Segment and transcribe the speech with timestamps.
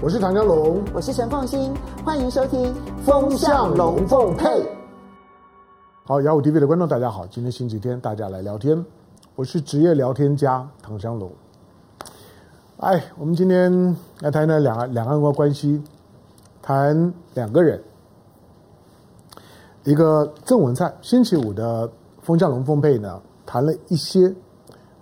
[0.00, 2.72] 我是唐江龙，我是陈凤新，欢迎收听
[3.04, 4.46] 《风向龙凤配》。
[6.04, 8.82] 好，雅虎 TV 的观众大家好，今天星期天，大家来聊天。
[9.34, 11.28] 我是职业聊天家唐湘龙。
[12.76, 15.82] 哎，我们今天来谈谈两岸两岸关系，
[16.62, 17.82] 谈两个人，
[19.82, 20.96] 一个郑文灿。
[21.02, 21.88] 星期五的
[22.22, 24.32] 《风向龙凤配》呢，谈了一些，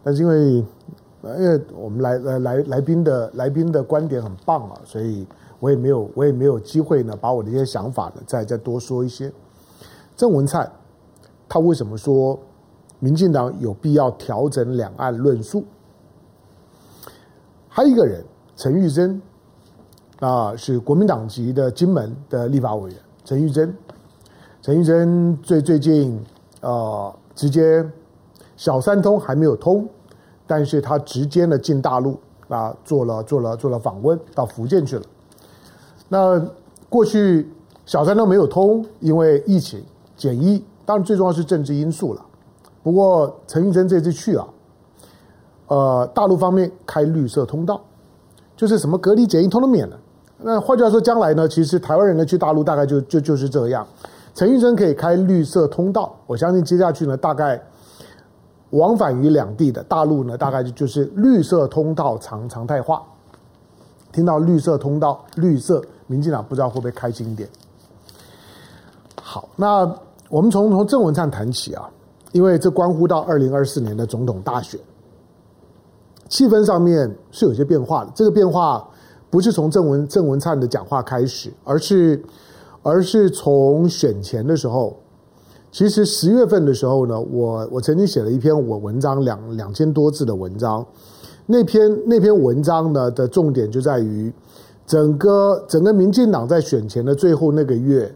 [0.03, 0.65] 但是因为
[1.38, 5.26] 因为我们来来来来宾的来宾的观点很棒啊，所以
[5.61, 9.32] 我也没有我也没有机会呢，把我的一些想法呢再再多说一些。
[10.17, 10.70] 郑文灿。
[11.48, 12.36] 他为什么说
[12.98, 15.62] 民进党有必要调整两岸论述？
[17.68, 18.25] 还有一个人，
[18.56, 19.22] 陈玉珍，
[20.18, 22.98] 啊，是国民党籍的金门的立法委员。
[23.25, 23.72] 陈玉珍，
[24.61, 26.20] 陈玉珍最最近，
[26.62, 27.89] 呃，直接
[28.56, 29.89] 小三通还没有通，
[30.46, 35.03] 但是他直接呢进大陆啊，做了做了做了访问，到福建去了。
[36.09, 36.41] 那
[36.89, 37.50] 过去
[37.84, 39.83] 小三通没有通，因为疫情
[40.17, 40.65] 检疫。
[40.85, 42.25] 当然，最重要是政治因素了。
[42.85, 44.47] 不过，陈玉珍这次去啊，
[45.67, 47.81] 呃，大陆方面开绿色通道，
[48.57, 49.98] 就是什么隔离检疫通通免了。
[50.39, 53.85] 那换句话说，将来呢，其实台湾人呢去大陆大概就就就是这样。
[54.33, 57.61] 陈玉珍可以开绿色通道，我相信接下去呢，大概
[58.77, 63.03] 往返于两地的大陆呢，大概就就是绿色通道常常态化。
[64.13, 67.49] 听到绿色通道，绿色，民进党不知道会不会开心一点。
[69.21, 69.93] 好，那。
[70.29, 71.89] 我们从从郑文灿谈起啊，
[72.33, 74.81] 因为这关乎到二零二四年的总统大选，
[76.29, 78.11] 气氛上面是有些变化的。
[78.13, 78.85] 这个变化
[79.31, 82.21] 不是从郑文郑文灿的讲话开始，而是
[82.83, 84.97] 而是从选前的时候。
[85.77, 90.83] 其实十月份的时候呢，我我曾经写了一篇我文章两两千多字的文章，
[91.45, 94.33] 那篇那篇文章呢的重点就在于
[94.87, 98.11] 整个整个民进党在选前的最后那个月。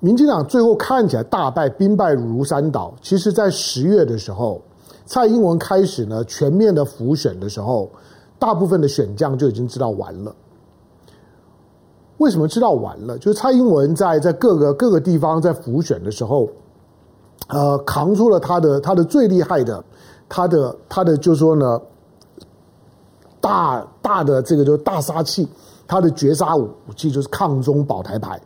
[0.00, 2.92] 民进党最后看起来大败，兵败如山倒。
[3.00, 4.60] 其实，在十月的时候，
[5.06, 7.88] 蔡英文开始呢全面的浮选的时候，
[8.40, 10.34] 大部分的选将就已经知道完了。
[12.18, 13.16] 为什么知道完了？
[13.18, 16.48] 就是蔡英文在在各个各个地方在辅选的时候，
[17.48, 19.82] 呃，扛出了他的他的最厉害的，
[20.28, 21.80] 他的他的就是说呢，
[23.40, 25.48] 大大的这个就是大杀器，
[25.86, 28.40] 他的绝杀武器就是抗中保台牌。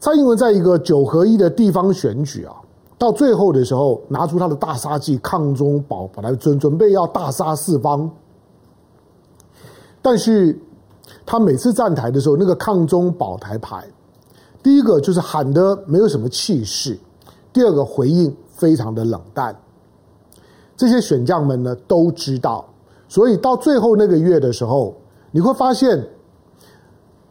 [0.00, 2.56] 蔡英文在一个九合一的地方选举啊，
[2.96, 8.10] 到最后的时候拿出他的大杀器，抗中保台，准准备要大杀四方。
[10.00, 10.58] 但是
[11.24, 13.84] 他每次站台的时候，那个抗中保台牌，
[14.62, 16.98] 第一个就是喊得没有什么气势，
[17.52, 19.56] 第二个回应非常的冷淡。
[20.76, 22.68] 这些选将们呢都知道，
[23.08, 24.94] 所以到最后那个月的时候，
[25.30, 26.06] 你会发现，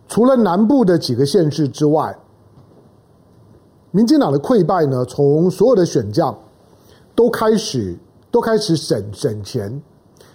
[0.07, 2.17] 除了南部的几个县市之外。
[3.91, 6.37] 民进党的溃败呢，从所有的选将
[7.15, 7.97] 都开始
[8.29, 9.81] 都开始省省钱，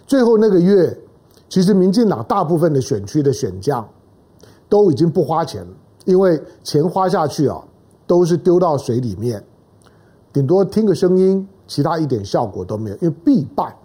[0.06, 0.98] 最后那个月，
[1.50, 3.86] 其实民进党大部分的选区的选将
[4.68, 5.66] 都已经不花钱，
[6.04, 7.60] 因为钱花下去啊，
[8.06, 9.44] 都是丢到水里面，
[10.32, 13.76] 顶多听个声音，其他一点效果都没有，因为必败。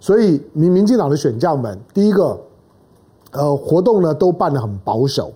[0.00, 2.36] 所以民民进党的选将们，第一个，
[3.30, 5.32] 呃，活动呢都办得很保守，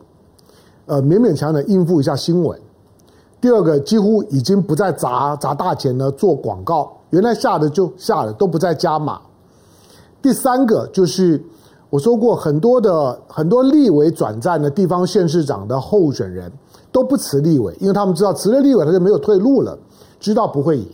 [0.87, 2.61] 呃，勉勉强的应付一下新闻。
[3.41, 9.21] 第二个几乎已经不再砸砸大钱呢做广告，原来下的就下了，都不再加码。
[10.27, 11.41] 第三个就是
[11.89, 16.51] 我说过很多的很多立委转战的地方县市长的候选人
[16.91, 19.79] 都不辞立委，因为他们知道辞了立委他就没有退路了，
[20.19, 20.89] 知道不会赢。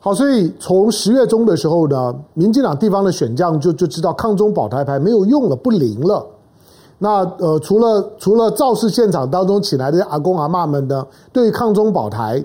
[0.00, 6.26] 好，所以从十月中的时候呢，民进党地方的选将就就知道抗中保台牌没有用了，不灵了。
[6.98, 12.44] 那呃，除了除了肇事现场当中请来的阿公阿嬷们呢，对抗中保台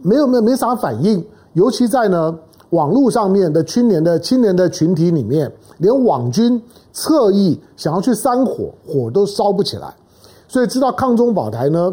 [0.00, 2.36] 没有没有没啥反应，尤其在呢
[2.72, 6.60] 网络上面的青年的青年的群体里面，连网军
[6.92, 9.94] 侧翼想要去煽火，火都烧不起来，
[10.48, 11.92] 所以知道抗中保台呢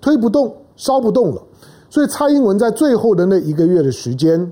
[0.00, 1.42] 推不动，烧不动了，
[1.88, 4.50] 所以蔡英文在最后的那一个月的时间。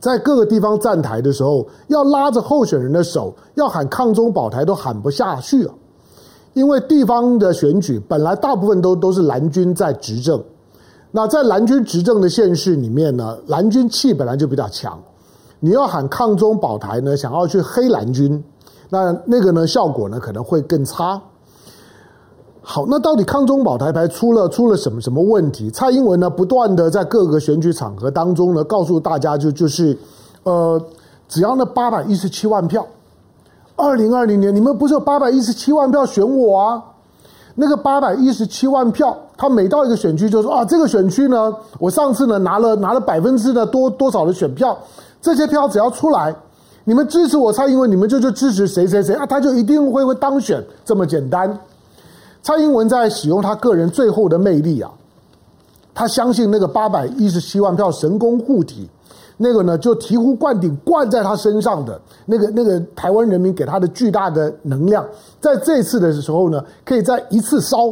[0.00, 5.74] 在各个地方站台的时候，要拉着候选人的手，要喊抗中保台都喊不下去了，
[6.54, 10.42] 因为地方的选举本来大部分都都是蓝军在执政，
[11.12, 14.98] 那在蓝军执政的县市里面呢，蓝军气本来就比较强，
[15.58, 18.42] 你要喊抗中保台呢，想要去黑蓝军，
[18.88, 21.20] 那那个呢效果呢可能会更差。
[22.62, 25.68] 好，那到底抗中保台牌出了出了什么什么问题？
[25.70, 29.98] 蔡英文呢，不断的在各个选举场合当中呢，告诉大家就就是，
[30.44, 30.80] 呃，
[31.26, 32.86] 只要那八百一十七万票，
[33.74, 36.84] 二零二零年你们不是有八百一十七万票选我啊？
[37.54, 44.78] 那个八百一十七万票，他每到一个选区就说啊，这个选区呢，我上次呢拿了拿了百分之的多多少的选票，
[45.20, 46.34] 这些票只要出来，
[46.84, 51.58] 你们支持我蔡英文，你们就就支持谁谁谁啊，他就一定会会当选，这么简单。
[52.42, 54.90] 蔡英文在使用他个人最后的魅力啊，
[55.92, 58.88] 他相信那个八百一十七万票神功护体。
[59.42, 65.02] 那个呢，就醍醐灌顶灌在他身上的那个那个台湾人民给他的巨大的能量，
[65.40, 67.90] 在这次的时候呢，可以在一次烧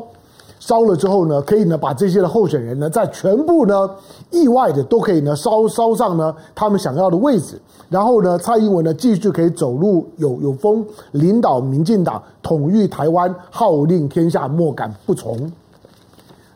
[0.61, 3.89] 烧了之后呢，可以呢把这些的候选人呢，在全部呢
[4.31, 7.59] 意外的都可以呢烧烧上呢他们想要的位置，
[7.89, 15.51] 然后呢，蔡英文呢继续可以走路有有风，领导民进党统御台湾，号令天下莫敢不从。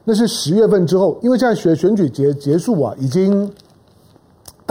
[0.05, 3.51] 那是十月份之后，因为现在选选举结结束啊，已经。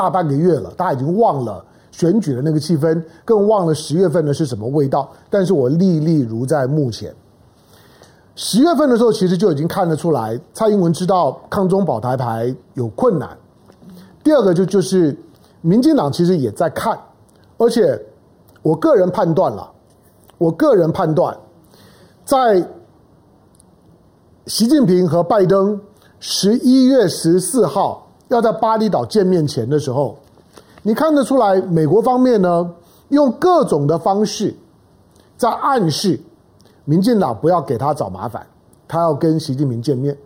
[0.02, 5.08] 大半个月了，大家已经忘了选举的那个气氛，更忘了十月份的是什么味道。
[5.30, 7.14] 但是我历历如在目前。
[8.36, 13.30] 十月份的时候，其实就已经看得出来，蔡英文知道抗中保台牌有困难。
[14.24, 15.16] 第二个就就是，
[15.62, 16.98] 民进党其实也在看，
[17.58, 18.02] 而且
[18.64, 19.70] 我个人判断了，
[20.40, 21.38] 我个人判断，
[22.26, 22.68] 在
[24.48, 25.80] 习近平和拜登
[26.20, 28.08] 十一月十四号。
[28.32, 30.18] 要在巴厘岛见面前的时候，
[30.84, 32.72] 你看得出来，美国方面呢，
[33.10, 34.56] 用各种的方式
[35.36, 36.18] 在暗示
[36.86, 38.48] 民进党不要给他找麻烦，
[38.88, 40.18] 他要跟习近平见面。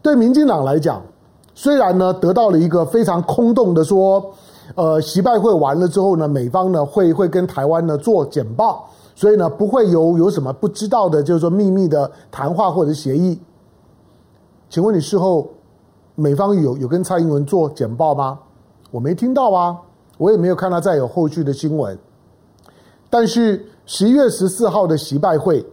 [0.00, 1.02] 对民进党来讲，
[1.52, 4.24] 虽然呢得到了一个非常空洞的说，
[4.76, 13.36] 呃，习拜会完了之后呢，美方呢会会跟台湾呢做简报，所以呢不会有有什么不知道的，就是说秘密的谈话或者协议。
[14.70, 15.50] 请问你事后？
[16.16, 18.38] 美方有有跟蔡英文做简报吗？
[18.92, 19.76] 我没听到啊，
[20.16, 21.98] 我也没有看到再有后续的新闻。
[23.10, 25.64] 但是十一月十四号的习拜会，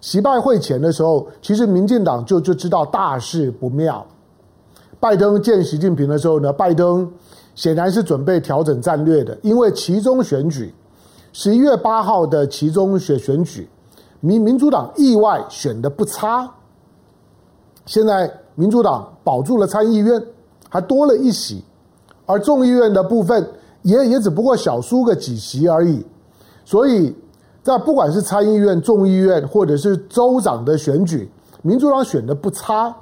[0.00, 4.06] 习拜会前的时候，其实民进党就就知道大事不妙。
[4.98, 7.10] 拜登见习近平的时候呢，拜登
[7.54, 10.72] 显然是准备调整战略的，因为其中选举，
[11.34, 13.68] 十一月八号的其中选选举，
[14.20, 16.50] 民民主党意外选的不差，
[17.84, 18.32] 现在。
[18.54, 20.22] 民主党保住了参议院，
[20.68, 21.64] 还多了一席，
[22.26, 23.46] 而众议院的部分
[23.82, 26.04] 也也只不过小输个几席而已。
[26.64, 27.14] 所以
[27.62, 31.30] 在不管是参议院、众议院或者是州长的选举，
[31.62, 32.94] 民主党选的不差，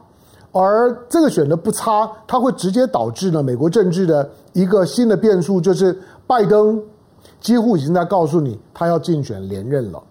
[0.53, 6.83] 而这个选的不差，它会直接导致呢美国政治的一个新的变数，就是拜登
[7.41, 10.03] 几乎已经在告诉你，他要竞选连任了。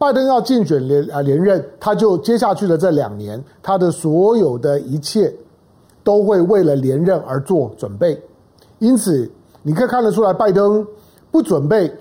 [0.00, 5.30] 拜登要竞选连啊连任，他就接下去的这两年，他的所有的一切
[6.02, 8.18] 都会为了连任而做准备。
[8.78, 9.30] 因此，
[9.62, 10.86] 你可以看得出来，拜登
[11.30, 11.92] 不准备，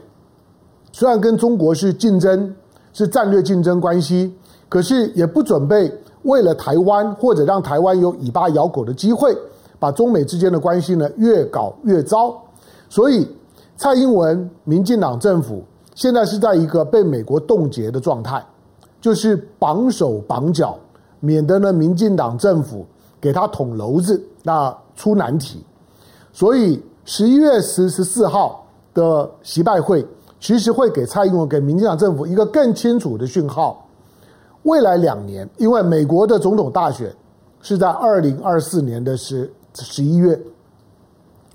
[0.93, 2.55] 虽然跟中国是竞争，
[2.93, 4.33] 是战略竞争关系，
[4.69, 5.93] 可是也不准备
[6.23, 9.37] 为了台湾或者让台湾有尾巴咬狗的机会，
[9.77, 12.33] 把中美之间的关系呢越搞越糟。
[12.87, 13.27] 所以，
[13.75, 15.61] 蔡英文民进党政府。
[15.99, 18.41] 现在是在一个被美国冻结的状态，
[19.01, 20.79] 就是绑手绑脚，
[21.19, 22.85] 免得呢民进党政府
[23.19, 25.61] 给他捅娄子，那出难题。
[26.31, 30.07] 所以十一月十十四号的习拜会，
[30.39, 33.85] 其实会给蔡英文、给民进党政府一个更清楚的讯号：
[34.63, 37.13] 未来两年，因为美国的总统大选
[37.61, 40.39] 是在二零二四年的十十一月，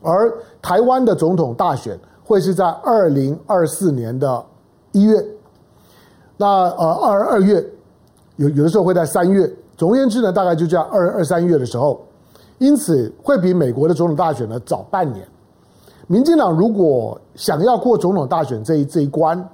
[0.02, 0.30] 而
[0.60, 1.98] 台湾的总统大选。
[2.24, 4.44] 会是在二零二四年的
[4.92, 5.24] 一月，
[6.36, 7.64] 那呃二二月
[8.36, 12.00] 有有的时候会在三月，总而言之呢，大概就在二二三月的时候，
[12.58, 15.26] 因此会比美国的总统大选呢早半年。
[16.06, 19.48] 民进党如果想要过总统大选这一这一关，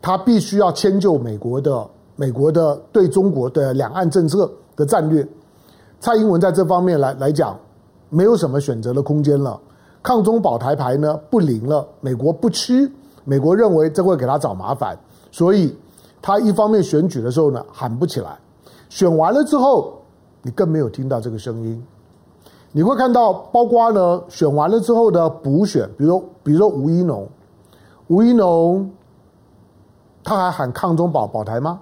[0.00, 1.86] 他必须要迁就美国的
[2.16, 5.26] 美国的对中国的两岸政策的战略。
[6.00, 7.58] 蔡英文在这方面来来讲，
[8.08, 9.60] 没有什么选择的空间了。
[10.02, 12.90] 抗中保台牌呢不灵了，美国不吃，
[13.24, 14.98] 美国认为这会给他找麻烦，
[15.30, 15.76] 所以
[16.20, 18.36] 他一方面选举的时候呢喊不起来，
[18.88, 19.94] 选完了之后
[20.42, 21.82] 你更没有听到这个声音，
[22.72, 27.28] 你会看到包括呢选完了之后的补选，比如说比如说吴怡农，
[28.08, 28.90] 吴怡农
[30.24, 31.78] 他还喊抗中保保台吗？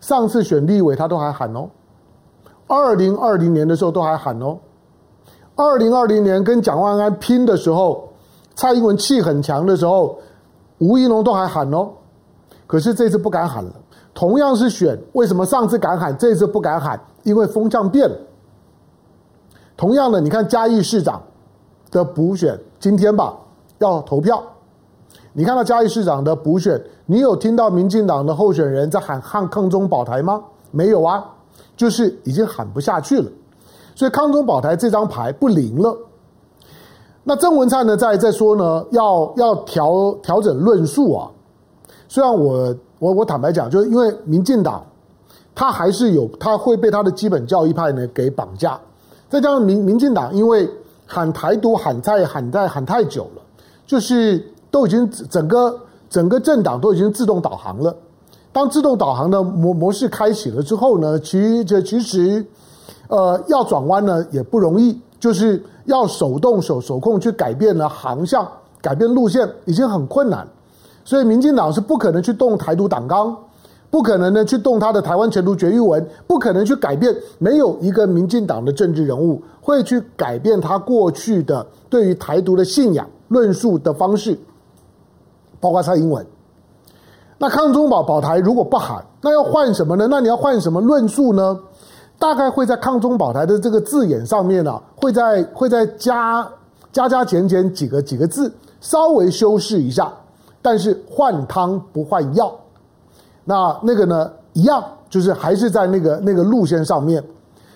[0.00, 1.68] 上次选立委他都还喊哦，
[2.68, 4.56] 二零二零年的时候都还喊哦。
[5.62, 8.08] 二零二零年跟蒋万安拼的时候，
[8.54, 10.18] 蔡英文气很强的时候，
[10.78, 11.90] 吴怡农都还喊哦，
[12.66, 13.70] 可是这次不敢喊了。
[14.14, 16.98] 同样是选，为什么上次敢喊，这次不敢喊？
[17.24, 18.16] 因为风向变了。
[19.76, 21.22] 同样的，你看嘉义市长
[21.90, 23.36] 的补选，今天吧
[23.80, 24.42] 要投票，
[25.34, 30.42] 你看到嘉义市长的补选，你有听到民进党的候选人在喊汉抗中保台吗？
[30.70, 31.22] 没有啊，
[31.76, 33.30] 就是已经喊不下去了。
[33.94, 35.96] 所以康中保台这张牌不灵了。
[37.22, 41.30] 那郑文灿呢，在在说呢，要要调调整论述啊。
[42.08, 44.84] 虽然我我我坦白讲，就是因为民进党，
[45.54, 48.80] 他还是有他会被他的基本教义派呢给绑架。
[49.28, 50.68] 再加上民民进党，因为
[51.06, 53.42] 喊台独喊太喊太喊太久了，
[53.86, 55.78] 就是都已经整个
[56.08, 57.94] 整个政党都已经自动导航了。
[58.50, 62.44] 当自动导航的模模式开启了之后呢，其这其实
[63.08, 68.46] 呃要转弯呢也不容易，就是要手动手手控去改变了航向、
[68.80, 70.46] 改变路线，已经很困难。
[71.04, 73.36] 所以民进党是不可能去动台独党纲。
[73.90, 77.12] 不可能呢，去动他的台湾前途决议文，不可能去改变。
[77.38, 84.38] 没有一个民进党的政治人物会去改变他过去的对于台独的信仰论述的方式，
[85.58, 86.24] 包括蔡英文。
[87.36, 90.06] 那抗中保保台如果不喊，那要换什么呢？
[90.08, 91.58] 那你要换什么论述呢？
[92.20, 96.46] 大概会在抗中保台的这个字眼上面呢、啊，会在会再加
[96.92, 100.12] 加加减减几个几个字，稍微修饰一下。
[100.62, 102.54] 但是换汤不换药。
[103.44, 107.24] 那那个呢，一样就是还是在那个那个路线上面。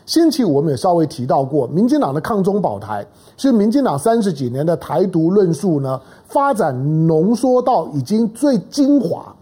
[0.04, 3.06] 星期五我们也稍微提到过，民进党的抗中保台
[3.38, 9.34] 是民进党三十几年的台独论述呢，发展浓缩到已经最精华，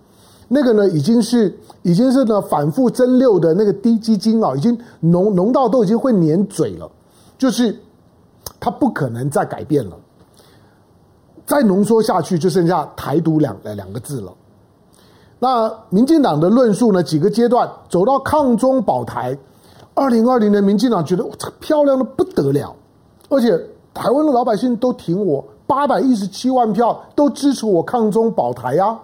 [0.54, 6.90] 那个呢已经是已经是呢反复蒸馏的那个低基金啊，已经浓浓到都已经会粘嘴了，
[7.38, 7.74] 就是
[8.60, 9.96] 它不可能再改变了，
[11.46, 14.30] 再浓缩下去就剩下台独两两个字了。
[15.38, 17.02] 那民进党的论述呢？
[17.02, 19.36] 几个阶段走到抗中保台，
[19.94, 22.76] 二零二零年民进党觉得哇，这漂亮的不得了，
[23.30, 23.58] 而且
[23.94, 29.00] 台湾的老百姓都挺我，八百一十七万票都支持我抗中保台啊，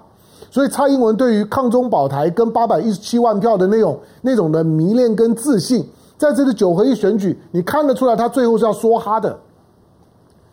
[0.51, 5.87] 所以蔡英文对于抗中保台跟八百一十七万票的那种那种的迷恋跟自信，
[6.17, 9.39] 在这个九合一选举，你看得出来，他最后是要梭哈的，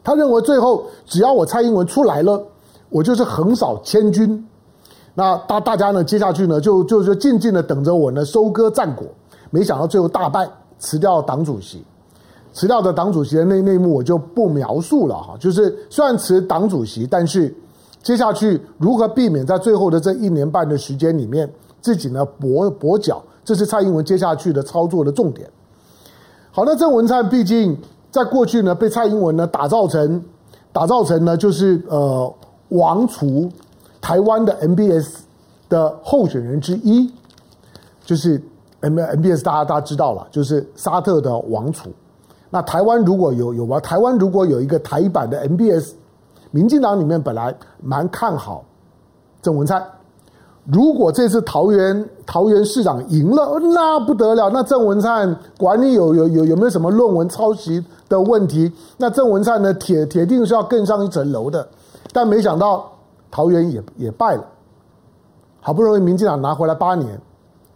[0.04, 2.44] 他认为最后只要我蔡英文出来了，
[2.90, 4.46] 我就是横扫千军。
[5.14, 9.08] 那大大家呢，接下去呢，就就就静静的等着我呢收割战果。
[9.50, 10.46] 没想到最后大败，
[10.78, 11.86] 辞掉党主席，
[12.52, 15.38] 辞掉的党主席的那内幕我就不描述了哈。
[15.40, 17.56] 就是虽然辞党主席，但是
[18.06, 25.50] 接下去如何避免在最后的这一年半的时间里面自己呢跛跛脚，这是蔡英文接下去的操作的重点。
[26.52, 27.76] 好，那郑文灿毕竟
[28.12, 30.24] 在过去呢被蔡英文呢打造成
[30.72, 32.32] 打造成呢就是呃
[32.70, 33.50] 王储。
[34.02, 35.08] 台湾的 MBS
[35.68, 37.12] 的候选人之一，
[38.06, 38.40] 就是
[38.82, 41.90] M MBS，大家大家知道了，就是沙特的王储。
[42.52, 45.94] 那台湾如果有有吧，台湾如果有一个台版的 MBS，
[46.56, 48.64] 民进党里面本来蛮看好
[49.42, 49.86] 郑文灿。
[50.64, 61.68] 如果这次桃园桃园市长赢了，那不得了，那郑文灿管你有有有有没有什么论文抄袭的问题，那郑文灿呢铁铁定是要更上一层楼的。
[62.14, 62.90] 但没想到。
[63.32, 64.46] 桃园也也败了，
[65.60, 67.20] 好不容易民进党拿回来八年，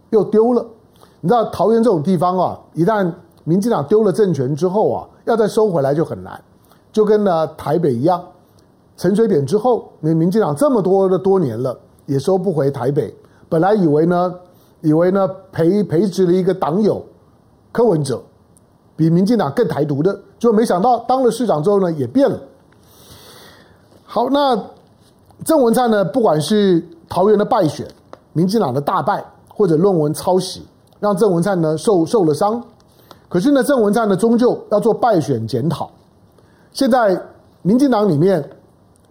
[0.08, 0.64] 又丢了。
[1.20, 3.12] 你知道桃园这种地方啊，一旦
[3.44, 6.42] 民进党丢了政权之后啊，要再收回来就很难，
[6.90, 8.24] 就跟呢台北一样，
[9.00, 13.14] 陈水扁之后，那民进党这么多的多年了，也收不回台北。
[13.48, 14.34] 本来以为呢，
[14.82, 17.02] 以为呢培培植了一个党友
[17.72, 18.22] 柯文哲，
[18.96, 22.38] 比民进党更台独的，就没想到当了市长之后呢，也变了。
[24.04, 24.62] 好，那。
[25.42, 27.88] 郑文灿呢，不管是桃园的败选、
[28.34, 30.62] 民进党的大败，或者论文抄袭，
[30.98, 32.62] 让郑文灿呢受受了伤。
[33.26, 35.90] 可是呢，郑文灿呢终究要做败选检讨。
[36.72, 37.18] 现在
[37.62, 38.46] 民进党里面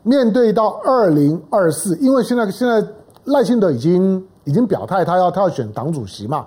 [0.04, 2.86] 面对到二零二四，因为现在现在
[3.26, 6.46] 赖清德已经已经表态，他要他要选党主席嘛。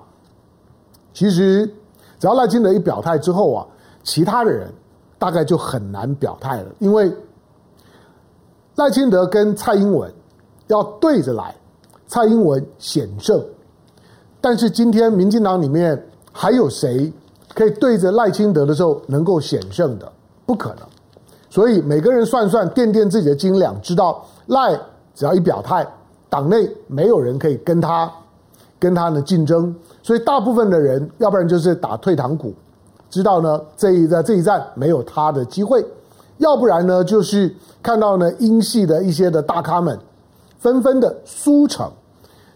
[1.13, 1.67] 其实
[2.19, 3.67] 只要赖清德一表态之后啊，
[4.03, 4.73] 其他的人
[5.19, 7.13] 大概就很难表态了，因为。
[8.77, 10.11] 赖清德跟蔡英文
[10.69, 11.55] 要对着来，
[12.07, 13.39] 蔡英文险胜。
[14.41, 17.13] 但是今天民进党里面还有谁
[17.55, 20.11] 可以对着赖清德的时候能够险胜的？
[20.47, 20.79] 不可能。
[21.53, 24.75] 所以每个人算算，掂掂自己的斤两，知道赖
[25.15, 25.87] 只要一表态，
[26.31, 28.11] 党内没有人可以跟他
[28.79, 29.75] 跟他呢竞争。
[30.03, 32.55] 所以大部分的人，要不然就是打退堂鼓，
[33.11, 35.85] 知道呢这一在这一战没有他的机会。
[36.39, 39.99] 要不然呢，就是看到呢，英系的一些的大咖们
[40.57, 41.87] 纷纷的输成。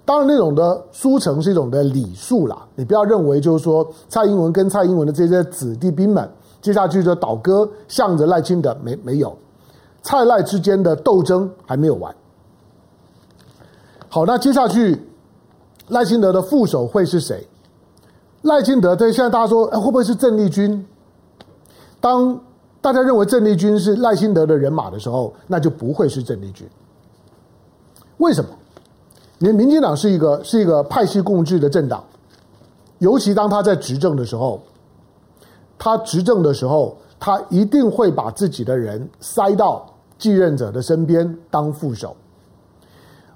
[0.07, 2.67] 当然，那种的输成是一种的礼数啦。
[2.75, 6.27] 你不要认为就是说蔡英文跟蔡英文的这些子弟兵们，
[6.67, 9.39] 接下去就倒戈向着赖清德，没没有。
[10.03, 12.13] 蔡赖之间的斗争还没有完。
[14.09, 15.01] 好，那接下去
[15.87, 17.47] 赖清德的副手会是谁？
[18.43, 20.85] 赖清德，对，现在大家说，会不会是郑丽君？
[22.01, 22.37] 当
[22.81, 26.69] 大家认为郑丽君是赖清德的人马的时候，那就不会是郑丽君。
[28.17, 28.51] 为什么？
[29.39, 32.03] 因为民进党是一个是一个派系共治的政党，
[32.99, 34.61] 尤其当他在执政的时候，
[35.79, 39.87] 他执政的时候，他一定会把自己的人塞到
[40.19, 42.17] 继任者的身边当副手。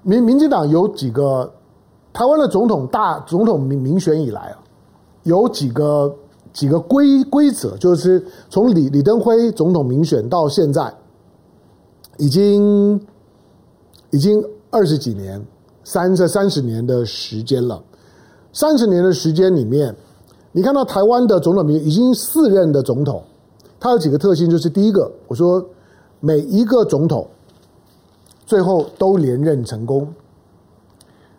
[0.03, 1.51] 民民进党有几个
[2.11, 4.57] 台湾的总统大总统民民选以来啊。
[5.23, 6.11] 有几个
[6.51, 10.91] 几个规规则，就是从李李登辉总统民选到现在，
[12.17, 12.99] 已经
[14.09, 15.39] 已经二十几年，
[15.83, 17.79] 三这三十年的时间了。
[18.51, 19.95] 三十年的时间里面，
[20.51, 23.23] 你看到台湾的总统已经四任的总统，
[23.79, 25.63] 他有几个特性，就是第一个，我说
[26.19, 27.27] 每一个总统
[28.45, 30.07] 最后都连任成功。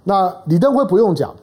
[0.03, 1.35] 那李登辉不用讲。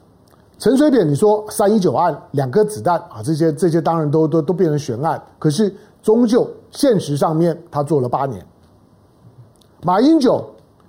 [0.57, 5.21] 陈水扁，你说三一九案两颗子弹啊，这些这些当然都都都变成悬案。
[5.39, 5.73] 可是
[6.03, 8.45] 终究现实上面，他做了八年。
[9.83, 10.43] 马英九，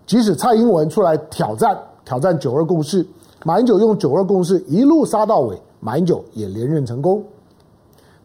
[0.07, 3.07] 即使蔡英文出来挑战挑战九二共识，
[3.45, 7.25] 马英九用九二共识一路杀到尾，马英九也连任成功。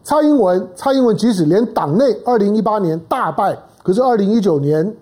[0.04, 4.94] 蔡英文，蔡英文即使连党内二零一八年大败，可是二零一九年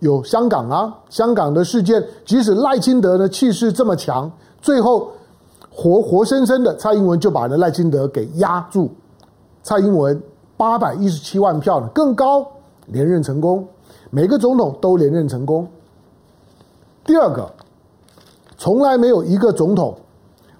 [0.00, 4.30] 有香港啊，香港的事件，即使赖清德的气势这么强，
[4.60, 5.10] 最后。
[5.72, 8.90] 活活生生的蔡英文就把那赖清德给压住，
[9.62, 10.20] 蔡英文
[10.56, 12.44] 八百一十七万票呢，更高
[12.86, 13.66] 连任成功，
[14.10, 15.66] 每个总统都连任成功。
[17.04, 17.50] 第二个，
[18.58, 19.96] 从来没有一个总统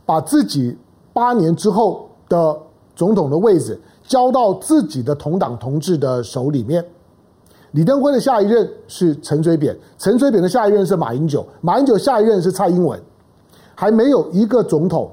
[0.06, 0.78] 把自己
[1.20, 2.56] 八年之后的
[2.96, 6.82] 总统的位置交到自己的同党同志的手里面。
[7.72, 12.98] 李登辉的下一任是陈水扁，陈水扁的下一任是马英九，马英九下一任是蔡英文。
[13.74, 15.10] 还没有一个总统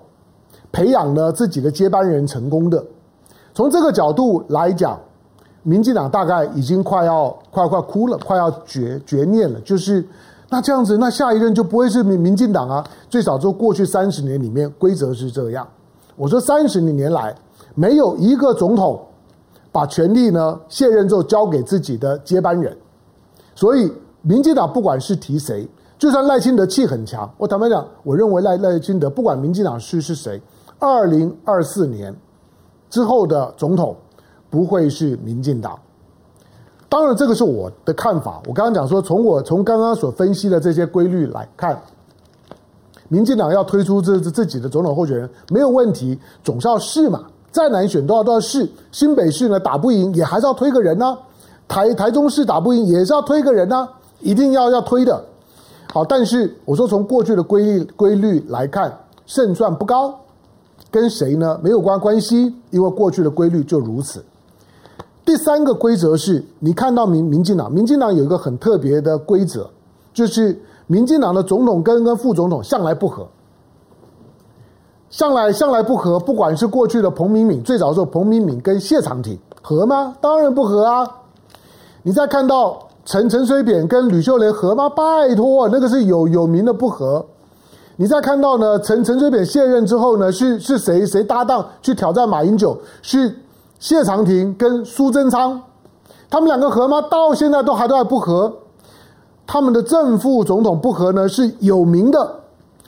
[0.71, 2.81] 培养了自己的接班人成功的。
[3.53, 4.97] 从这个角度来讲，
[5.63, 9.59] 民进党大概已经快要快快哭了，快要绝绝念了。
[9.59, 10.07] 就是
[10.49, 12.81] 那这样子，那下一任就不会是民民进党啊。
[13.09, 15.67] 最少说过去三十年里面规则是这样。
[16.17, 17.33] 我说三十年来
[17.75, 18.99] 没有一个总统
[19.71, 22.75] 把权力呢卸任之后交给自己的接班人，
[23.55, 23.89] 所以
[24.21, 25.65] 民进党不管是提谁。
[25.99, 30.39] 就算赖清德气很强，我坦白讲，我认为赖赖清德不管民进党是是谁，
[30.77, 32.15] 二零二四年
[32.89, 33.95] 之后的总统
[34.49, 35.79] 不会是民进党。
[36.87, 38.39] 当然，这个是我的看法。
[38.47, 41.81] 我刚刚讲说，从我从刚刚所分析的这些规律来看，
[43.07, 48.69] 民进党要推出这这自己的总统候选人没有问题，总是要试嘛，再难选都要都要试。
[48.91, 51.17] 新北市呢打不赢，也还是要推个人呢、
[51.67, 53.87] 台台中市打不赢，也是要推个人呢、
[54.19, 55.23] 一定要要推的。
[55.91, 60.13] 好，但是我说从过去的规律规律来看，胜算不高，
[60.91, 61.59] 跟谁呢？
[61.63, 64.23] 没有关关系，因为过去的规律就如此。
[65.25, 69.69] 第三个规则是你看到民民进党，民进党有一个很特别的规则，
[70.13, 73.27] 就是民进党的总统跟跟副总统向来不合，
[75.09, 76.19] 向来向来不合。
[76.19, 80.15] 不管是过去的彭明敏，最早的时候彭明敏跟谢长廷合吗？
[80.19, 81.07] 当然不合啊。
[82.01, 82.79] 你再看到。
[83.09, 84.89] 陈陈水扁跟吕秀莲合吗？
[84.89, 87.25] 拜托，那个是有有名的不合。
[87.95, 92.77] 你再看到呢，陈陈水扁卸任之后呢，是是谁谁搭档去挑战马英九？
[93.01, 93.33] 是
[93.79, 95.61] 谢长廷跟苏贞昌，
[96.29, 97.01] 他们两个合吗？
[97.09, 98.53] 到现在都还都还不合。
[99.47, 102.41] 他们的正副总统不和呢，是有名的。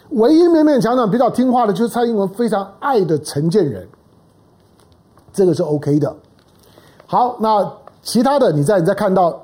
[0.10, 3.88] 唯一勉勉强强比较听话的，就是蔡英文非常爱的陈建仁，
[5.34, 6.16] 这个是 OK 的。
[7.08, 7.68] 好，那
[8.04, 9.42] 其他的，你再你再看到。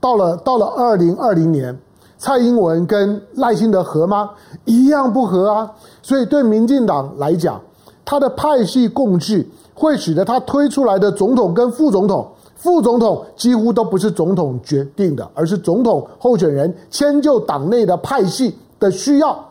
[0.00, 1.76] 到了到了二零二零年，
[2.18, 4.30] 蔡英文跟赖清德合吗？
[4.64, 5.72] 一样不合啊！
[6.02, 7.60] 所以对民进党来讲，
[8.04, 12.28] 他的派系共治会使得他推出来的总统跟副总统，
[12.58, 19.48] 副总统几乎都不是总统决定的，而是总统候选人迁就党内的派系的需要，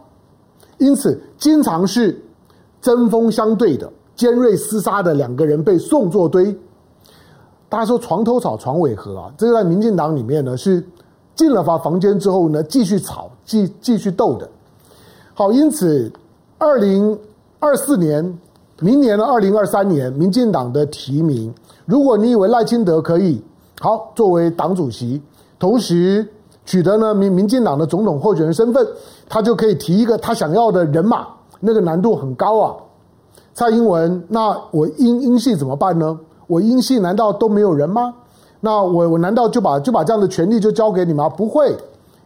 [0.77, 2.21] 因此经常是
[2.81, 6.53] 针锋相对的、尖锐厮杀的两个人被送作堆。
[7.69, 10.85] 大家说床头吵床尾和啊，这个在民进党里面呢是
[11.33, 14.49] 进了房房间之后呢继续吵继继续斗的。
[15.33, 16.11] 好，因此
[16.57, 17.17] 二零
[17.59, 18.37] 二四年
[18.79, 21.51] 明年的二零二三年民进党的提名，
[21.85, 23.43] 如果你以为赖清德可以
[23.79, 25.19] 好作为党主席，
[25.57, 26.27] 同时
[26.63, 28.85] 取得呢民民进党的总统候选人身份，
[29.27, 31.25] 他就可以提一个他想要的人马，
[31.59, 32.75] 那个难度很高啊。
[33.55, 36.19] 蔡英文，那我英英系怎么办呢？
[36.45, 38.13] 我英系难道都没有人吗？
[38.59, 41.27] 那我我难道就把就把这样的权利就交给你吗？
[41.27, 41.75] 不会。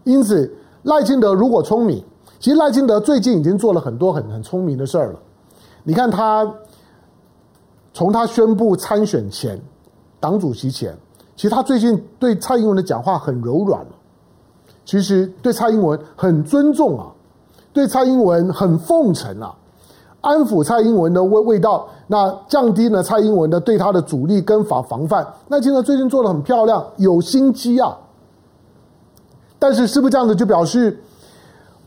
[0.04, 2.04] 因此，赖清德如果聪明，
[2.42, 5.20] 其实赖清德最近已经做了很多很很聪明的事儿了。
[5.84, 6.50] 你看他
[7.94, 9.60] 从他宣布参选前，
[10.20, 10.96] 党主席前，
[11.36, 13.86] 其实他最近对蔡英文的讲话很柔软。
[14.84, 17.08] 其实对蔡英文很尊重啊，
[17.72, 19.56] 对蔡英文很奉承啊，
[20.22, 25.26] 安抚蔡英文的味味道，那降低了蔡英文的对他的阻力跟防防范。
[25.50, 27.98] 赖清德最近做的很漂亮，有心机啊。
[29.60, 31.00] 但是是不是这样子就表示，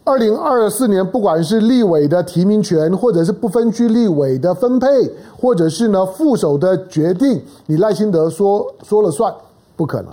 [0.06, 4.86] 二零二四年不管是立委的提名权，或者是不分区立委的分配，
[5.34, 9.34] 或者是呢副手的决定，你赖清德说说了算？
[9.74, 10.12] 不可能。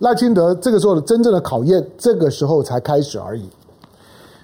[0.00, 3.48] 赖清德这个时候的真正的考验，这个时候才开始而已。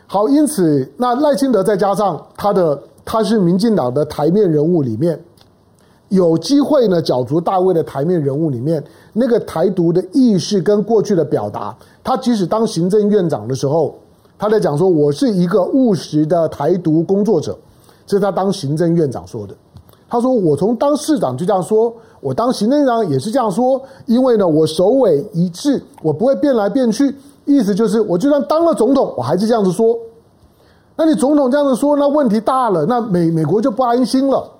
[0.07, 5.21] 好，因此那赖清德再加上他的他是民进党的台面人物里面。
[6.09, 13.97] 有机会呢，角逐大位的台面人物里面，那个台独的意识跟过去的表达，他即使当行政院长的时候，
[14.43, 17.57] 他在讲说，我是一个务实的台独工作者，
[18.05, 19.55] 这是他当行政院长说的。
[20.09, 29.97] 他说，我从当市长就这样说，我当行政院长也是这样说，因为呢，我首尾一致，我不会变来变去，意思就是，我就算当了总统，我还是这样子说。
[30.97, 34.51] 那你总统这样子说，那问题大了，那美美国就不安心了。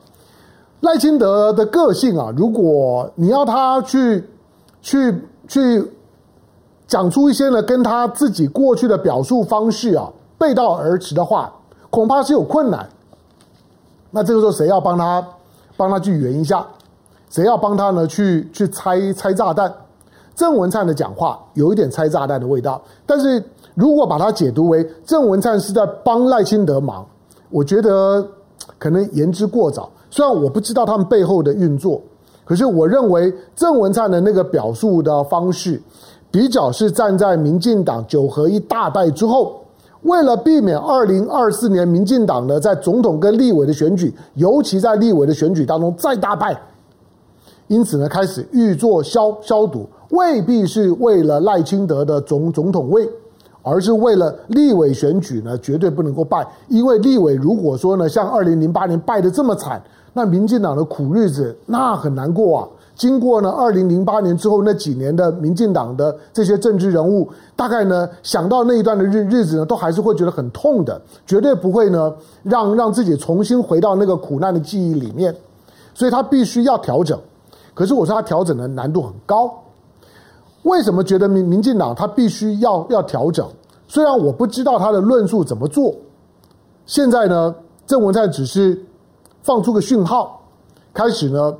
[0.83, 4.23] 赖清德的个性啊，如果你要他去
[4.81, 5.13] 去
[5.49, 5.85] 去
[6.93, 11.51] 讲出一些呢，跟他自己过去的表述方式啊背道而驰的话，
[11.89, 12.87] 恐怕是有困难。
[14.11, 15.27] 那这个时候谁要帮他
[15.75, 16.67] 帮他去圆一下？
[17.31, 18.07] 谁要帮他呢？
[18.07, 19.73] 去去拆拆炸弹？
[20.35, 23.43] 郑文灿的讲话有一点拆炸弹的味道，但是
[23.75, 27.07] 如果把它解读为郑文灿是在帮赖清德忙，
[27.49, 28.23] 我觉得
[28.79, 29.89] 可能言之过早。
[30.11, 32.03] 虽然我不知道他们背后的运作，
[32.45, 35.81] 可是我认为郑文灿的那个表述的方式，
[36.33, 39.61] 比较是站在民进党九合一大败之后，
[40.03, 46.61] 为了避免二零二四年民进党呢在总统跟立委的选举，尤其在立委的选举当中再大败，
[47.69, 53.09] 因此呢开始预做消消毒，未必是为了赖清德的总总统位。
[53.65, 59.81] 而是为了立委选举呢，绝对不能够败，因为立委如果说呢，像二零零八年败得这么惨，
[60.15, 62.69] 那民进党的苦日子那很难过啊。
[62.95, 75.35] 经过呢二零零八年之后那几年的民进党的这些政治人物，大概呢想到那一段的日日子呢，都还是会觉得很痛的，绝对不会呢让让自己重新回到那个苦难的记忆里面，
[75.95, 77.19] 所以他必须要调整。
[77.75, 79.53] 可是我说他调整的难度很高。
[80.65, 83.49] 为什么觉得民民进党他必须要要调整？
[83.89, 85.95] 虽然我不知道他的论述怎么做，
[86.87, 87.55] 现在呢，
[87.87, 88.81] 郑文灿只是
[89.43, 90.41] 放出个讯号，
[90.95, 91.55] 开始呢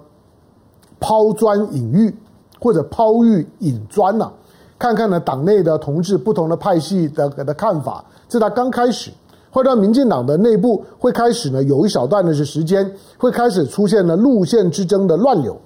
[1.03, 2.15] 抛砖引玉
[2.59, 4.33] 或者抛玉引砖呐、
[4.79, 8.03] 看看呢党内的同志不同的派系的的看法。
[8.29, 9.11] 这他刚开始，
[9.51, 15.61] 会让民进党的内部会开始呢有一小段的时间会开始出现了路线之争的乱流，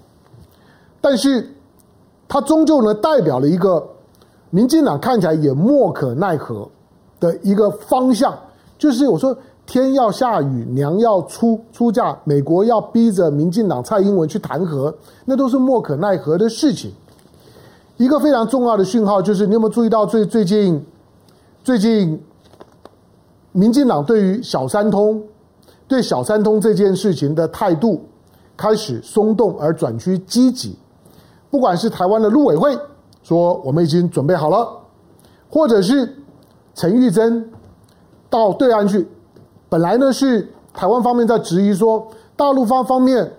[1.01, 1.53] 但是。
[2.29, 3.81] 它终究呢，代表了一个
[4.51, 6.68] 民进党看起来也莫可奈何
[7.20, 8.37] 的一个方向，
[8.77, 16.92] 就是我说天要下雨，娘要出出嫁，美国要逼着民进党蔡英文去弹劾，那都是莫可奈何的事情。
[17.96, 20.81] 一个非常重要的讯号就是，你有没有注意到最最近
[21.64, 22.22] 最近
[23.52, 25.22] 民进党对于小三通
[25.88, 28.05] 对小三通这件事情的态度
[28.57, 30.76] 开始松动而转趋积极。
[31.50, 32.79] 不管是台湾的陆委会
[33.22, 34.68] 说我们已经准备好了，
[35.48, 36.16] 或者是
[36.74, 37.50] 陈玉珍
[38.29, 39.09] 到对岸去，
[39.68, 43.33] 本来呢是台湾方面在质疑说大陆方方面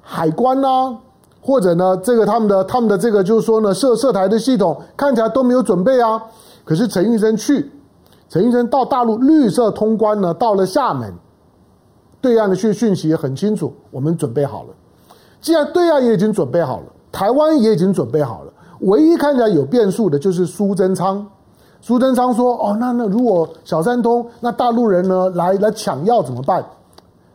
[0.00, 0.98] 海关呐、
[1.40, 6.22] 或者呢这个他们的他们的这个就是说呢涉涉台的系统看起来都没有准备啊，
[6.64, 7.70] 可是陈玉珍去，
[8.28, 11.12] 陈玉珍到大陆绿色通关呢，到了厦门，
[12.20, 14.68] 对岸的讯讯息也很清楚，我们准备好了。
[15.40, 21.26] 既然对岸也已经准备好了，台湾也已经准备好了，唯一看起来有变数的就是苏贞昌。
[21.86, 26.64] 苏贞昌说：“哦，那那如果小三通，那大陆人呢来来抢药怎么办？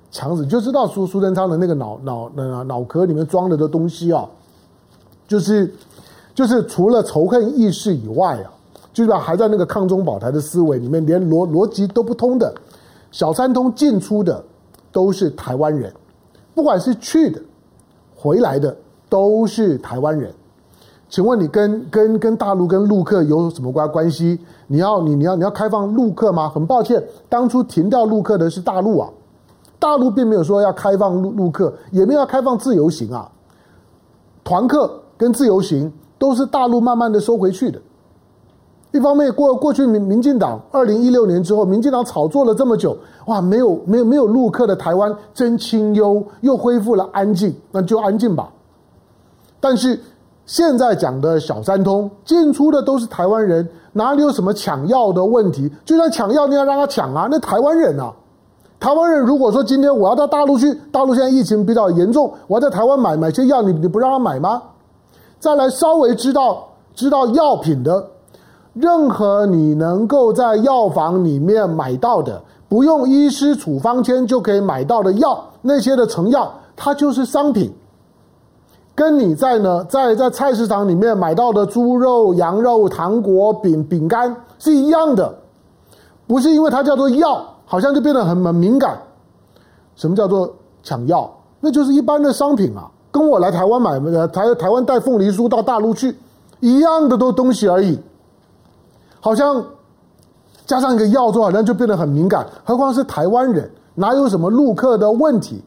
[0.09, 4.27] 抢死就知道苏苏贞昌的那个脑脑脑脑壳里面装的的东西啊，
[5.27, 5.71] 就是
[6.33, 8.49] 就是除了仇恨意识以外啊，
[8.91, 12.51] 就是还在那个抗中保台的思维里面，连逻逻辑都不通的。
[13.11, 14.43] 小三通进出的
[14.91, 15.93] 都是台湾人，
[16.55, 17.39] 不管是去的。”
[18.17, 18.75] 回来的
[19.09, 20.33] 都是台湾人，
[21.09, 24.39] 请问你跟跟跟大陆跟陆客有什么关关系？
[24.67, 26.47] 你要你你要你要开放陆客吗？
[26.47, 29.09] 很抱歉，当初停掉陆客的是大陆啊，
[29.79, 33.27] 大陆并没有说要开放陆陆客，也没有要开放自由行啊。
[34.43, 37.81] 团客跟自由行都是大陆慢慢的收回去的，
[38.91, 42.95] 一方面过过去民民进党二零一六年之后，民进党炒作了这么久，
[43.25, 48.47] 哇，没有没有没有陆客的台湾真清幽，又恢复了安静，那就安静吧。
[49.59, 49.99] 但是
[50.49, 55.71] 现在讲的小三通进出的都是台湾人，哪里有什么抢药的问题？
[55.85, 58.11] 就算抢药，你要让他抢啊，那台湾人啊，
[58.79, 64.59] 台湾人如果说今天我要到大陆去，大陆现在疫情比较严重，我要在台湾买买些药，你你不让他买吗？
[65.39, 68.03] 再来稍微知道知道药品的。
[68.73, 77.71] 任何你能够在药房里面买到的，不用医师处方签就可以买到的药，那些的成药，它就是商品，
[78.99, 85.33] 跟你在呢在在菜市场里面买到的猪肉、羊肉、糖果、饼饼干是一样的，
[86.27, 88.99] 不是因为它叫做药，好像就变得很很敏感。
[89.95, 91.33] 什么叫做抢药？
[91.61, 96.13] 那就是一般的商品啊，跟我来台湾买呃台台湾带凤梨酥到大陆去
[96.59, 97.97] 一样的都东西而已。
[99.21, 99.63] 好像
[100.65, 102.45] 加上一个药之后，好像就变得很敏感。
[102.65, 105.63] 何况是台湾人，哪有什么陆客的问题？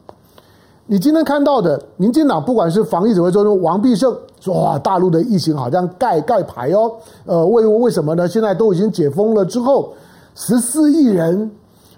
[0.85, 6.91] 你今天看到的，民进党不管是防疫指挥中心王必胜说：“哇，大陆的疫情好像盖盖牌哦。”
[7.25, 8.27] 呃，为为什么呢？
[8.27, 9.93] 现在都已经解封了之后，
[10.35, 11.49] 十四亿人，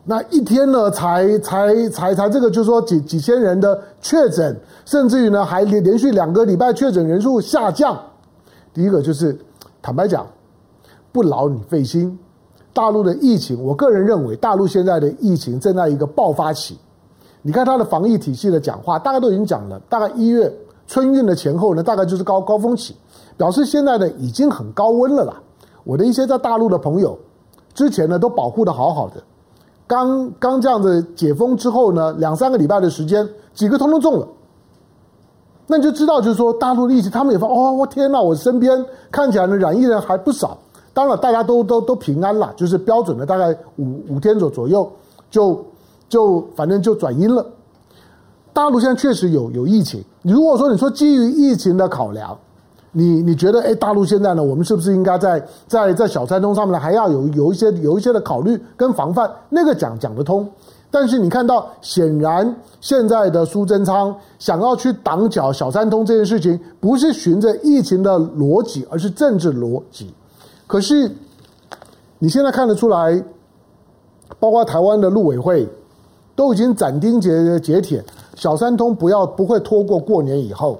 [0.03, 7.99] 那一天呢，才才才才这个，就是说几几千人的确诊，甚至于呢，还连连续两个礼拜确诊人数下降。
[8.73, 9.37] 第一个就是
[9.81, 10.25] 坦白讲。
[11.11, 12.19] 不劳你费心，
[12.73, 16.77] 大陆的疫情，我个人认为，大陆现在的疫情正在一个爆发期。
[17.47, 20.51] 你看他的防疫体系的讲话，大概都已经讲了，大概一月
[20.87, 22.95] 春运的前后呢，大概就是高高峰期，
[23.37, 25.35] 表示现在呢已经很高温了啦。
[25.83, 27.15] 我的一些在大陆的朋友，
[27.75, 29.21] 之前呢都保护得好好的，
[29.85, 34.27] 刚刚这样子解封之后呢，两三个礼拜的时间，几个通通中了。
[35.67, 40.57] 那你就知道，就是说大陆的疫情，他们也发哦，我天哪，我身边看起来呢染疫人还不少。
[40.95, 44.91] 当然，大家都都都平安了，就是标准的大概五五天左左右，
[45.29, 45.63] 就
[46.07, 47.45] 就反正就转阴了。
[48.53, 50.03] 大陆现在确实有有疫情。
[50.21, 52.37] 如果说你说基于疫情的考量，
[52.91, 59.29] 你你觉得哎，大陆现在呢，我们是不是应该在在在小三通上面呢，还要有有一些有一些的考虑跟防范？
[59.49, 60.49] 那个讲讲得通。
[60.89, 70.13] 但是你看到，显然现在的苏贞昌想要去挡脚小三通这件事情，不是循着疫情的逻辑，而是政治逻辑。
[70.65, 71.11] 可是，
[72.17, 73.21] 你现在看得出来，
[74.39, 75.67] 包括台湾的陆委会
[76.35, 78.03] 都已经斩钉截截铁，
[78.35, 80.79] 小三通不要不会拖过过年以后。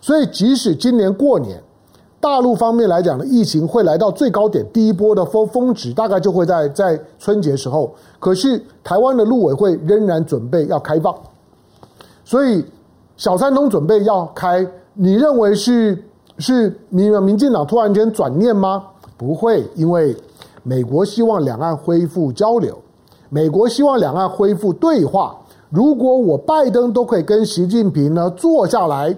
[0.00, 1.62] 所以，即使今年过年，
[2.20, 7.94] 大陆方面来讲的疫情会来到最高点，第一波的峰峰值大概就会在在春节时候。
[8.18, 11.14] 可是，台湾的陆委会仍然准备要开放，
[12.24, 12.64] 所以
[13.16, 16.04] 小三通准备要开，你认为是
[16.38, 18.84] 是民民进党突然间转念吗？
[19.16, 20.16] 不会，因为
[20.62, 22.76] 美国希望两岸恢复交流，
[23.28, 25.36] 美国希望两岸恢复对话。
[25.70, 29.16] 如果我拜登都可以跟习近平呢坐下来，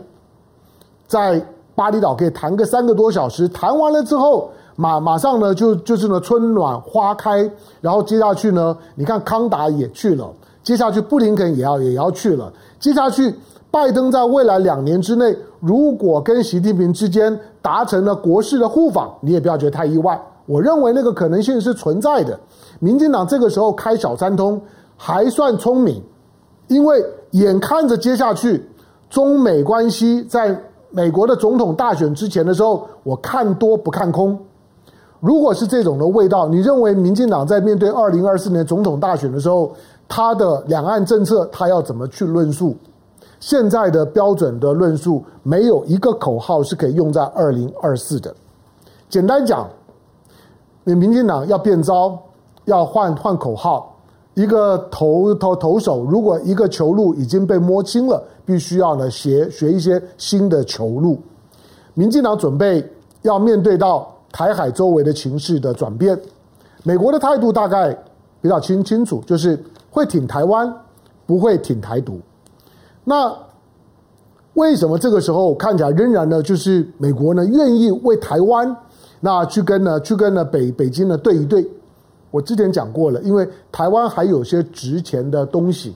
[1.07, 1.45] 在
[1.75, 10.31] 巴厘岛可以谈个三个多小时，谈完了之后，马马上呢就就是呢春暖花开，然后接下去呢，你看康达也去了，
[10.63, 13.35] 接下去布林肯也要也要去了，接下去。
[13.71, 20.19] 拜登在未来两年之内，如果跟习近平之间达成了国事的互访，你也不要觉得太意外。
[20.49, 22.41] 我认为那个可能性是存在的。
[22.81, 24.59] 民进党这个时候开小三通
[24.97, 26.03] 还算聪明，
[26.69, 28.67] 因为眼看着接下去
[29.11, 30.59] 中美关系在
[30.91, 34.39] 美国的总统大选之前的时候，我看多不看空。
[35.21, 39.71] 如果是这种的味道，你认为民进党在面对二零二四年总统大选的时候，
[40.09, 42.75] 他的两岸政策他要怎么去论述？
[43.41, 48.35] 现在的标准的论述，没有一个口号是可以用在二零二四的。
[49.09, 49.69] 简单讲，
[50.95, 52.19] 民进党要变招，
[52.65, 53.95] 要换换口号。
[54.35, 61.19] 一个投投投手，如果一个球路已经被摸清了，必须要呢学学一些新的球路。
[61.95, 62.89] 民进党准备
[63.23, 66.17] 要面对到台海周围的情势的转变，
[66.85, 67.93] 美国的态度大概
[68.41, 70.73] 比较清清楚，就是会挺台湾，
[71.27, 72.21] 不会挺台独。
[73.03, 73.37] 那
[74.55, 76.41] 为什么这个时候看起来仍然呢？
[76.41, 78.77] 就是美国呢愿意为台湾
[79.21, 81.69] 那去跟呢去跟呢北北京呢对一对。
[82.31, 85.95] 我之前讲过了，因为台湾还有些值钱的东西，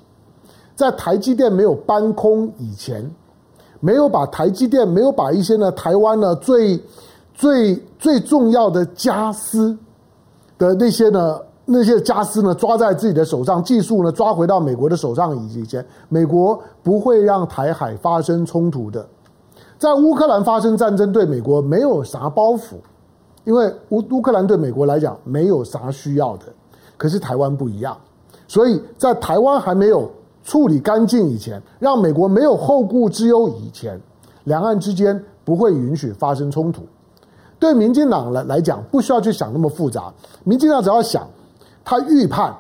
[0.74, 3.08] 在台积电没有搬空以前，
[3.80, 6.82] 没有把台积电没有把一些呢台湾呢最
[7.35, 9.76] 最最重要的家私
[10.58, 11.38] 的那些呢。
[11.64, 15.35] 那些家私呢，抓在自己的手上，技术呢抓回到美国的手上。
[15.48, 19.06] 以前，美国不会让台海发生冲突的。
[19.78, 22.74] 在乌克兰发生战争，对美国没有啥包袱，
[23.44, 26.46] 因为乌乌克兰对美国来讲没有啥需要的，
[26.96, 27.96] 可是台湾不一样，
[28.46, 30.11] 所以在台湾还没有
[30.44, 34.00] 处理干净以前，让美国没有后顾之忧以前，
[34.44, 36.83] 两岸之间不会允许发生冲突。
[37.59, 40.12] 对民进党来来讲，不需要去想那么复杂，
[40.44, 41.28] 民进党只要想，
[41.85, 42.52] 他预判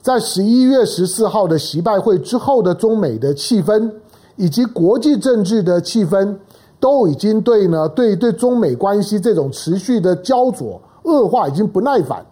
[0.00, 3.90] 在十一月十四号的习拜会之后的中美的气氛，
[4.36, 6.34] 以及国际政治的气氛，
[6.80, 12.24] 都已经对呢对对中美关系这种持续的焦灼恶化已经不耐烦。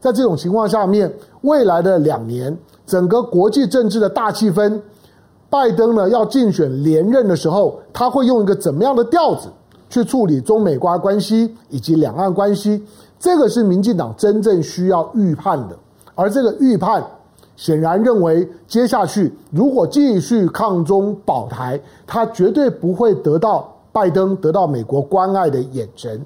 [0.00, 1.12] 在这种情况下面，
[1.42, 4.80] 未来的两年，整个国际政治的大气氛，
[5.48, 9.48] 拜登呢要竞选连任的时候，他会用一个怎么样的调子？
[9.88, 12.82] 去处理中美关关系以及两岸关系，
[13.20, 15.76] 这个是民进党真正需要预判的。
[16.14, 17.04] 而这个预判，
[17.56, 26.24] 显然认为接下去如果继续抗中保台，他绝对不会得到拜登得到美国关爱的眼神。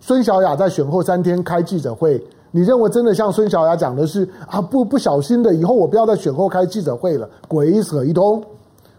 [0.00, 4.60] 孙小雅在选后三天开记者会，你认为真的像孙小雅讲的是啊？
[4.60, 8.42] 不不小心的，以后我不要在选后开记者会了，鬼扯一通。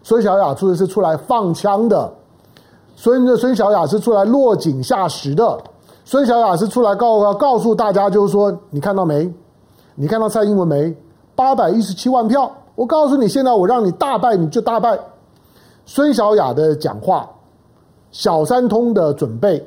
[0.02, 2.10] 孙小雅出的是出来放枪的。
[2.96, 5.58] 所以呢，孙小雅是出来落井下石的。
[6.04, 9.30] 孙小雅是出来告告诉大家，就是说，你看到没？
[9.94, 10.96] 你看到蔡英文没？
[11.34, 14.98] 八百一十七万票，我告诉你，现在我让你大败，你就大败。
[15.84, 17.28] 孙小雅的讲话，
[18.14, 19.60] 小三通的准备，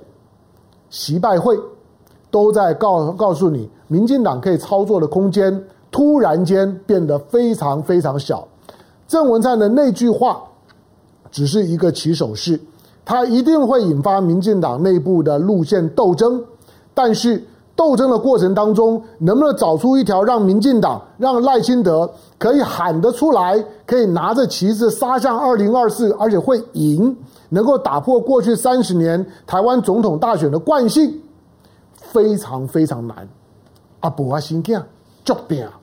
[0.89, 1.59] 习拜会，
[2.31, 8.47] 都在告告诉你，民进党可以操作的空间突然间变得非常非常小。
[9.05, 10.41] 郑文灿的那句话，
[11.29, 12.57] 只是一个起手式。
[13.03, 16.41] 他一定会引发民进党内部的路线斗争，
[16.93, 27.13] 但是斗争的过程当中，能不能找出一条让民进党、让赖清德可以喊得出来，可以拿着旗子杀向二零二四，而且会赢，
[27.49, 31.21] 能够打破过去三十年台湾总统大选的惯性，
[31.95, 33.27] 非常非常难。
[33.99, 34.85] 啊，不啊，新疆
[35.23, 35.79] 就变啊，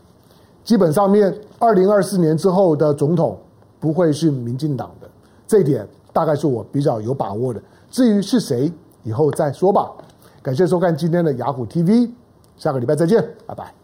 [0.62, 3.38] 基本上面二零二四年之后的总统
[3.80, 5.08] 不会是民进党的，
[5.46, 5.86] 这一点。
[6.14, 8.72] 大概是我比较有把握的，至于是谁，
[9.02, 9.90] 以后再说吧。
[10.40, 12.08] 感谢收看今天的雅虎 TV，
[12.56, 13.83] 下个礼拜再见，拜拜。